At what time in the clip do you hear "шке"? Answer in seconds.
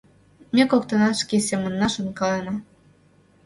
1.21-1.37